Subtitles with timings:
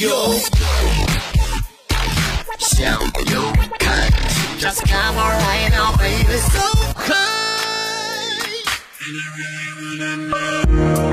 [0.00, 0.38] yo.
[2.58, 4.58] Show your cunt.
[4.58, 6.38] Just come right now, baby.
[6.52, 8.34] So high.
[9.06, 11.03] And I really wanna know.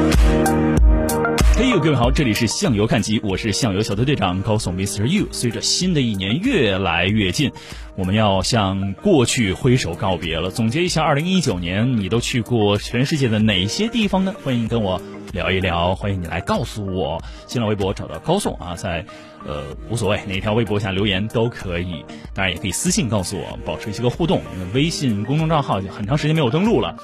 [1.79, 5.05] 各位好，这里是向游看集，我是向游小队队长高颂 Mr.
[5.05, 5.27] You。
[5.31, 7.49] 随着新的一年越来越近，
[7.95, 10.51] 我们要向过去挥手告别了。
[10.51, 14.35] 总结一下，二零一九年你都去过全世界的哪些地方呢？
[14.43, 17.23] 欢迎跟我聊一聊，欢迎你来告诉我。
[17.47, 19.05] 新浪微博找到高颂啊，在
[19.47, 22.03] 呃无所谓哪条微博下留言都可以，
[22.33, 24.41] 当然也可以私信告诉我，保持一些个互动。
[24.53, 26.97] 因为微信公众账号很长时间没有登录了。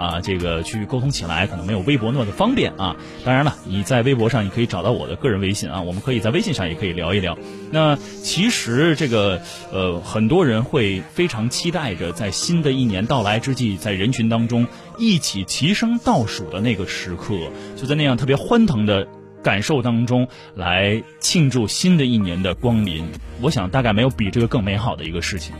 [0.00, 2.96] 啊，这个去沟通起来可能没有微博那么的方便啊。
[3.22, 7.36] 当然了，你在微博上你可以找到我的个人微信啊，我们可以在微信上也可以聊一聊。
[7.70, 17.34] 那其实这个呃，很多人会非常期待着在新的一年到来之际，在人群当中一起齐声倒数的那个时刻，
[17.76, 19.06] 就在那样特别欢腾的
[19.42, 23.06] 感受当中来庆祝新的一年的光临。
[23.42, 25.54] 我想大概没有比这个更美好的一个事情。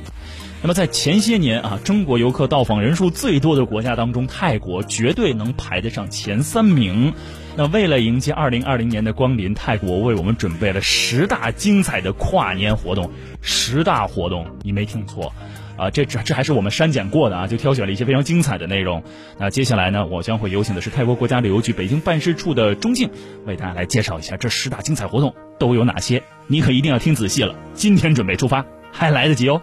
[0.63, 7.15] 那么在前些年啊，中国游客到访人数最多的国家当中，泰国绝对能排得上前三名。
[7.57, 13.11] 那为了迎接二零二零年的光临，泰国为我们准备了十大精彩的跨年活动。
[13.41, 15.33] 十大活动，你没听错，
[15.79, 19.03] 啊，这这这还是我们删减过的啊，就挑选了一些非常精彩的内容。
[19.39, 23.09] 那接下来呢，我将会有请的是泰国国家旅游局北京办事处的钟静，
[23.47, 26.23] 为大家来介绍一下这十大精彩活动都有哪些。
[26.49, 29.63] 你可一定要听仔细了，今天准备出发，还来得及哦。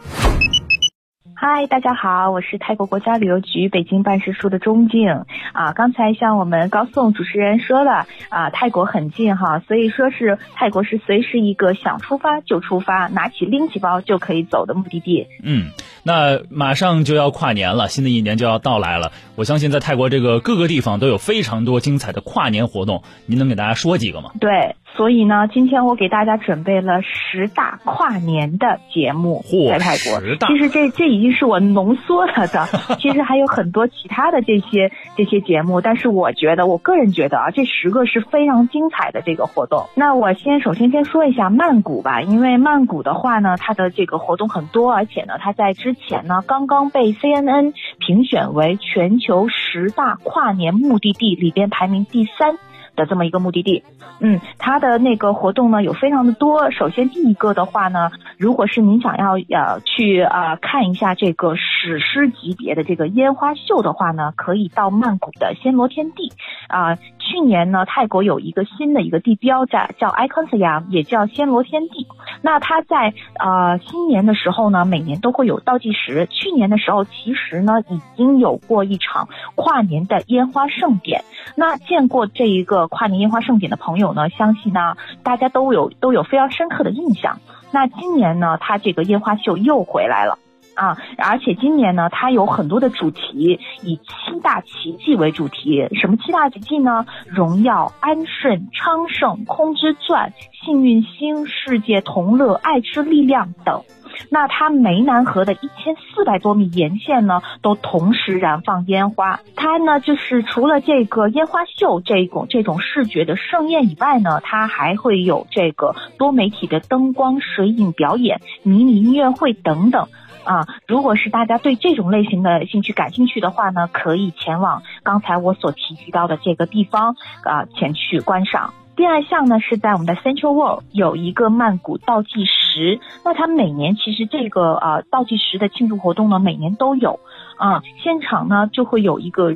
[1.40, 5.08] 嗨，大家好，我是泰国国家旅游局北京办事处的钟静
[5.54, 5.72] 啊。
[5.72, 15.28] 刚才像我们高颂主持人说了啊，泰国很近哈，所以说是泰国是随时一个想出发就出发，拿起拎起包就可以走的目的地。
[15.44, 15.68] 嗯，
[16.02, 19.12] 那马上就要跨年了，新的一年就要到来了。
[19.36, 24.32] 我相信在泰国这个各个地方都有非常多精彩的跨年活动，您能给大家说几个吗？
[24.42, 24.76] 对。
[24.98, 30.20] 所以呢，今天我给大家准备了十大跨年的节目，在泰国。
[30.48, 32.66] 其实这这已经是我浓缩了的，
[33.00, 39.86] 其实还有很多其他的这些这些节目，但是我觉得，我个人觉得啊，这十个是非常精彩的这个活动。
[39.94, 52.58] 那我先首先先说一下曼谷吧，因为曼谷的话呢，它的这个活动很多，而且呢，它在之前呢刚刚被 CNN 评选为全球十大跨年目的地里边排名第三。
[52.98, 53.84] 的这么一个目的地，
[54.20, 56.70] 嗯，它的那个活动呢有非常的多。
[56.72, 66.34] 首先第一个的话呢，如果是您想要呃去呃看一下这个史诗级别的这个烟花秀的话呢，可以到曼谷的暹罗天地
[66.68, 66.98] 啊。
[67.28, 72.08] 去年呢，泰国有一个新的一个地标在叫 Icon Siam，也叫暹罗天地。
[72.42, 76.26] 那它在呃新年的时候呢，每年都会有倒计时。
[76.32, 81.26] 去年的时候，其实呢已经有过一场跨年的烟花盛典。
[81.56, 87.40] 那见过这一个跨年烟花盛典的朋友呢，相信呢大家都有都有非常深刻的印象。
[87.72, 90.40] 那今年呢，它这个烟花秀又回来了。
[90.78, 95.88] 啊，而且今年呢，它有很多的主题，以七大奇迹为主题。
[96.00, 97.06] 什么七大奇迹呢？
[97.26, 100.34] 荣耀、安顺、昌盛、空之钻、
[100.64, 103.82] 幸运星、世界同乐、爱之力量等。
[104.30, 109.40] 那它湄南河的一千四百多米沿线呢，都同时燃放烟花。
[109.56, 120.08] 它呢，就是除了这个烟花秀这种这种视觉的盛宴以外呢，它还会有这个多媒体的灯光、水影表演、迷你音乐会等等。
[120.48, 128.74] 啊，如果是大家对这种类型的兴趣感兴趣的话呢，可以前往刚才我所提及到的这个地方啊，前去观赏。
[128.96, 137.20] 第二项呢，是在我们的 Central World 有一个曼谷倒计时，那它每年其实这个呃倒计时的庆祝活动呢，每年都有
[137.58, 139.56] 啊，现场呢就会有一个。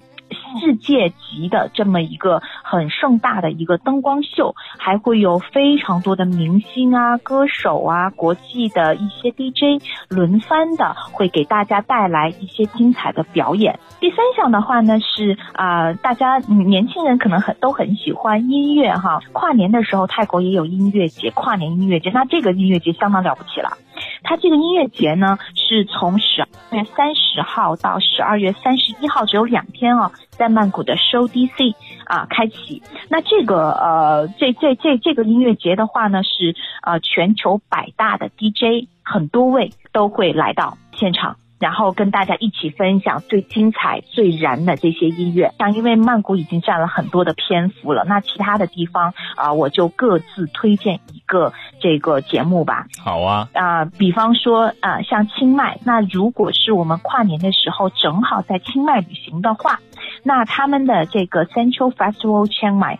[0.59, 13.80] 世界级的这么一个很盛大的一个灯光秀，还会有非常多的明星啊、歌手啊、国际的一些 DJ 轮番的，会给大家带来一些精彩的表演。
[14.00, 23.77] 第三项的话呢是啊，大家年轻人可能很都很喜欢音乐哈，跨年的时候泰国也有音乐节，跨年音乐节，那这个音乐节相当了不起了。
[24.24, 25.38] 它这个音乐节呢，
[25.71, 31.73] 是从十二月三十号到十二月三十一号，只有两天哦，在曼谷的 Show DC
[32.03, 32.83] 啊开启。
[33.07, 41.38] 那这个呃，这这这这个音乐节的话呢，是呃全球百大的 DJ 很多位都会来到现场。
[41.62, 45.54] 然后跟大家一起分享最精彩、最燃的这些音乐。
[45.60, 52.88] 像因为曼谷已经占了很多的篇幅了，那其他的地方啊，我就各自推荐一个这个节目吧。
[53.04, 59.80] 好啊，啊，比方说啊，像清迈，那如果是我们跨年的时候正好在清迈旅行的话，
[60.24, 62.98] 那他们的这个 Central Festival 清迈。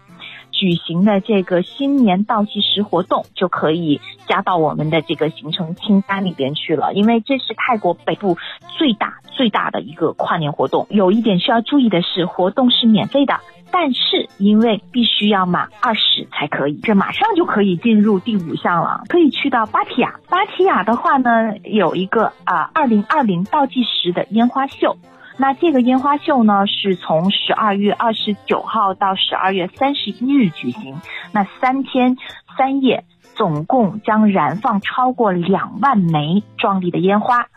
[0.62, 8.38] 举行的这个新年倒计时活动就可以加到我们的这个行程清单里边去了，因为这是泰国北部
[8.78, 10.86] 最大最大的一个跨年活动。
[10.92, 13.40] 有一点需要注意的是，活动是免费的，
[13.72, 16.80] 但是因为必须要满二十才可以。
[16.84, 20.20] 这马上就可以进入第五项了，可以去到芭提雅。
[20.30, 24.96] 芭提雅的话呢，有一个啊二零二零倒计时的烟花秀。
[25.38, 31.02] 那这个烟花秀呢，是从十二月二十九号到十二月三十一日举行。
[31.32, 32.18] 那三天
[32.58, 33.06] 三夜，
[33.36, 37.48] 总共将燃放超过两万枚壮丽的烟花，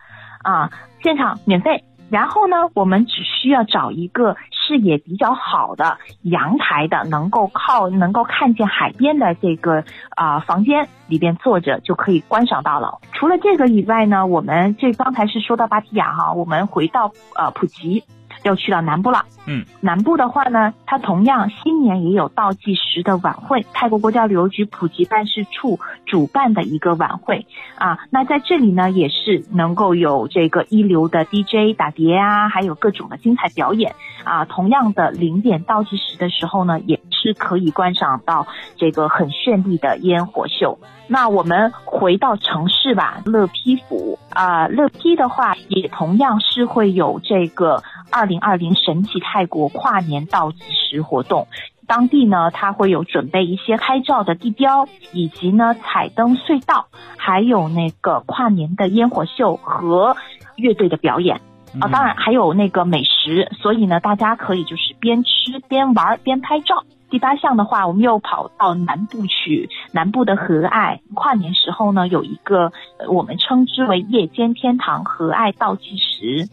[0.43, 0.71] 啊，
[1.03, 1.85] 现场免费。
[2.11, 12.99] 然后呢，我们只需要找一个视野比较好的阳台的，能够靠能够看见海边的这个啊房间里边坐着就可以观赏到了。
[13.13, 18.05] 除了这个以外呢，我们这刚才是说到芭提雅哈，我们回到呃普吉。
[18.45, 27.47] 要去到南部了，嗯，南部的话呢，它同样新年也有倒计时的晚会，泰国国家旅游局普及办事处主办的一个晚会
[27.77, 27.99] 啊。
[28.11, 33.95] 那在这里呢，也是能够有这个一流的 DJ 打碟啊，还有各种的精彩表演
[34.25, 34.45] 啊。
[34.45, 40.79] 同样的零点倒计时的时候呢，也是可以观赏到这个很绚丽的烟火秀。
[41.07, 47.83] 那我们回到城市吧，乐批府啊，乐批的话也同样是会有这个。
[48.11, 51.49] 二零二零神奇泰国跨年倒计时活动，
[51.89, 56.87] 当地呢，它会有准备一些拍照的地标，以及呢彩灯隧道，
[57.17, 60.17] 还有那个跨年的烟火秀和
[60.55, 61.41] 乐队的表演
[61.81, 66.85] 啊，当然还有那个美食，所以呢，大家可以就是边吃边玩边拍照。
[67.15, 72.73] 第八项的话，我们又跑到南部去，南部的和爱跨年时候呢，有一个
[73.09, 76.49] 我们称之为夜间天堂和爱倒计时。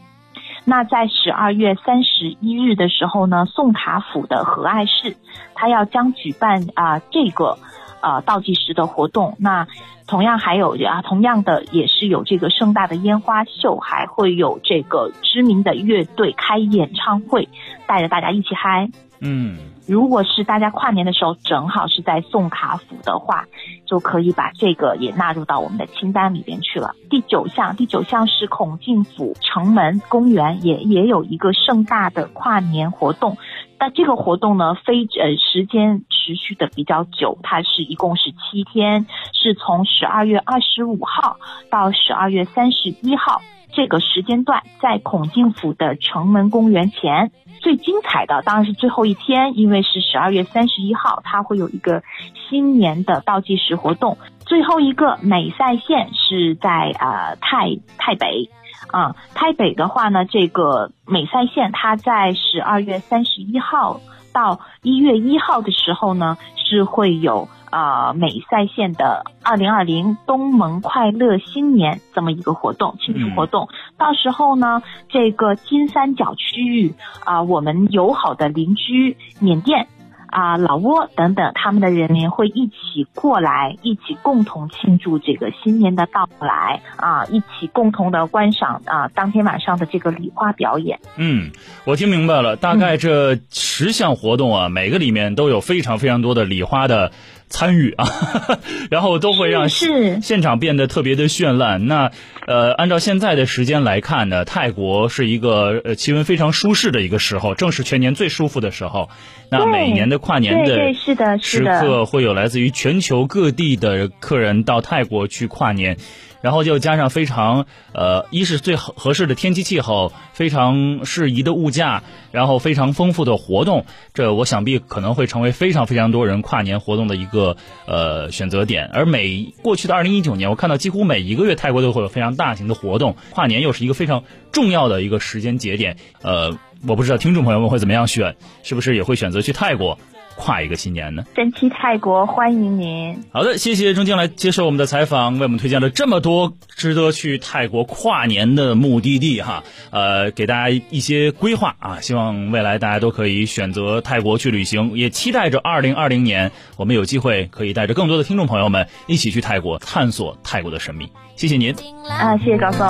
[0.64, 5.18] 那在十二月三十一日的时候呢，宋卡府的和爱市，
[5.56, 7.58] 它要将举办啊这个，
[8.04, 9.36] 呃倒计时的活动。
[9.40, 9.66] 那
[10.06, 17.50] 同样还有啊，同样的也是有这个盛大的烟花秀，还会有这个知名的乐队开演唱会，
[17.88, 18.92] 带着大家一起嗨。
[19.24, 23.46] 嗯，如果是大家跨年的时候正好是在送卡府的话，
[23.86, 26.96] 就可以把这个也纳入到我们的清单里边去了。
[27.08, 33.38] 第九项，第九项是孔敬府城门公园也也有一个盛大的跨年活动，
[33.78, 39.06] 那这个活动呢，非呃时间持续的比较久，它是一共是七天，
[39.42, 41.38] 是从十二月二十五号
[41.72, 43.42] 到十二月三十一号。
[43.74, 52.04] 这个时间段在孔敬府的城门公园前，最精彩的当然是最后一天，因为是十二月三十一号，它会有一个
[52.50, 54.18] 新年的倒计时活动。
[54.40, 58.50] 最后一个美赛线是在呃泰泰北，
[58.92, 64.02] 啊，泰北的话呢，这个美赛线它在十二月三十一号
[64.34, 67.48] 到一月一号的时候呢，是会有。
[67.72, 79.88] 啊，美赛县的二零二零东盟快乐新年这么一个活动庆祝活动，到时候呢，这个金三角区域啊，我们友好的邻居缅甸
[80.28, 91.00] 啊、老挝等等，他们的人民会一起过来，一起共同庆祝这个新年的到来啊，一起共同的观赏啊当天晚上的这个礼花表演。
[91.18, 91.52] 嗯，
[91.86, 97.12] 我听明白了，大概这十项活动啊，每个里面都有非常非常多的礼花的。
[97.52, 98.06] 参与啊，
[98.90, 101.86] 然后都会让现场变得特别的绚烂。
[101.86, 102.12] 那
[102.48, 109.10] 呃，按照现在的时间来看呢，泰国是一个呃气温非常舒适的一个时候，正是全年最舒服的时候。
[109.50, 110.94] 那每年的跨年的
[111.40, 115.98] 时刻，会有来自于全球各地的客人到泰国去跨年。
[116.42, 128.90] 然后就加上非常呃，一是最合合适的天气气候，非常适宜的物价，然后非常丰富的活动，这我想必可能会成为非常非常多人跨年活动的一个呃选择点。
[128.94, 135.98] 而每过去的二零一九年，我看到几乎每一个月泰国都会有非常大型的活动，跨年又是一个非常重要的一个时间节点。
[136.22, 136.58] 呃，
[136.88, 140.00] 我不知道听众朋友们会怎么样选，是不是也会选择去泰国？
[140.42, 141.24] 跨一个新年呢？
[141.36, 143.24] 神奇泰国欢迎您。
[143.32, 149.64] 好的，谢谢钟静来接受我们的采访，为我们推荐了这么多值得去泰国跨年的目的地哈。
[149.92, 161.12] 呃，给大家一些规划啊，希望未来大家都可以选择泰国去旅行，也期待着二零二零年我们有机会可以带着更多的听众朋友们一起去泰国探索泰国的神秘。
[161.36, 161.76] 谢谢您
[162.10, 162.88] 啊，谢谢高总。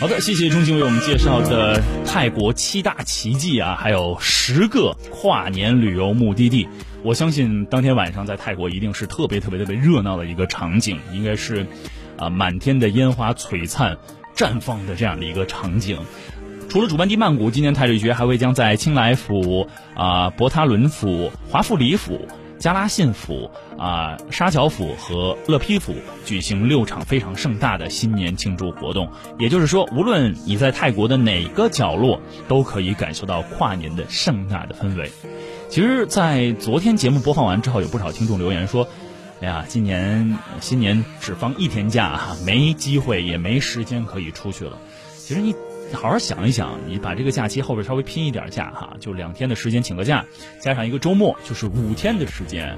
[0.00, 6.68] 好的，谢谢钟情为我们介绍的泰国七大奇迹啊，还有十个跨年旅游目的地。
[7.02, 11.66] 我相信当天晚上在泰国一定是特别特别特别热闹的一个场景，应该是
[12.16, 13.96] 啊满天的烟花璀璨
[14.36, 15.98] 绽放的这样的一个场景。
[16.68, 22.28] 除了主办地曼谷，今年泰瑞爵还会将在青莱府、啊博他伦府、华富里府。
[22.60, 25.94] 加拉信府啊，沙桥府和勒批府
[26.26, 29.10] 举行六场非常盛大的新年庆祝活动。
[29.38, 35.10] 也就是说，无论你在泰国的哪个角落，都可以感受到跨年的盛大的氛围。
[35.70, 38.86] 其实，在昨天节目播放完之后，有不少听众留言说
[39.40, 44.78] ：“哎呀，今年新年只放一天假，没机会也没时间可以出去了。”
[45.16, 45.54] 其实你。
[45.92, 50.24] 好好想一想，你把这个假期后边稍微拼一点假哈，就两天的时间请个假，
[50.60, 52.76] 加上一个周末，就是五天的时间。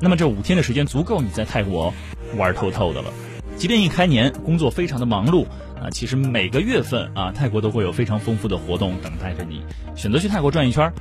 [0.00, 1.92] 那么这五天的时间足够你在泰国
[2.36, 3.12] 玩透透的了。
[3.56, 5.44] 即便一开年工作非常的忙碌
[5.80, 9.62] 啊，其实每个月份啊，泰国都会有非常丰富的活动等待着你。
[9.96, 10.92] 选择去泰国转一圈，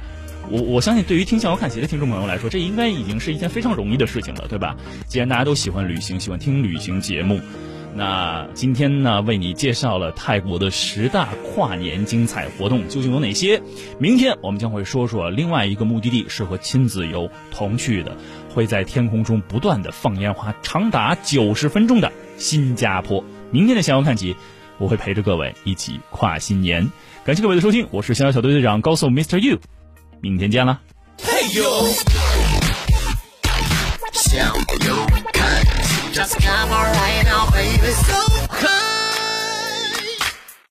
[0.49, 4.75] 我我相信对于听向游看鞋的听众朋友来说，这应该已经是一件非常容易的事情了，对吧？
[5.05, 7.39] 既然大家都喜欢旅行，喜欢听旅行节目。
[7.97, 13.59] 那今天呢，为你介绍了泰国的十大跨年精彩活动究竟有哪些？
[13.97, 18.15] 明天我们将会说说另外一个目的地适合亲子游同去的，
[18.53, 23.23] 会在天空中不断的放烟花，长达九十分钟的新加坡。
[23.49, 24.35] 明天的逍遥看集，
[24.77, 26.91] 我会陪着各位一起跨新年。
[27.25, 29.39] 感谢各位的收听，我是逍遥小队队长高颂 Mr.
[29.39, 29.57] You，
[30.21, 30.81] 明天见了。
[36.17, 37.91] Just come right now, baby.
[37.91, 38.46] So